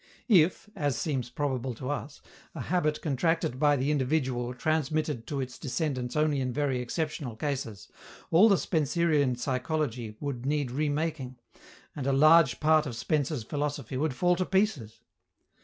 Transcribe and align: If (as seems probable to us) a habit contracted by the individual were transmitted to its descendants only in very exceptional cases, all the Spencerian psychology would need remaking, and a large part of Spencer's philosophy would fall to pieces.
If 0.27 0.67
(as 0.75 0.97
seems 0.97 1.29
probable 1.29 1.75
to 1.75 1.91
us) 1.91 2.21
a 2.55 2.59
habit 2.61 3.03
contracted 3.03 3.59
by 3.59 3.75
the 3.75 3.91
individual 3.91 4.47
were 4.47 4.55
transmitted 4.55 5.27
to 5.27 5.39
its 5.39 5.59
descendants 5.59 6.15
only 6.15 6.41
in 6.41 6.51
very 6.51 6.79
exceptional 6.79 7.35
cases, 7.35 7.87
all 8.31 8.49
the 8.49 8.57
Spencerian 8.57 9.35
psychology 9.35 10.15
would 10.19 10.43
need 10.43 10.71
remaking, 10.71 11.37
and 11.95 12.07
a 12.07 12.13
large 12.13 12.59
part 12.59 12.87
of 12.87 12.95
Spencer's 12.95 13.43
philosophy 13.43 13.95
would 13.95 14.15
fall 14.15 14.35
to 14.37 14.43
pieces. 14.47 15.01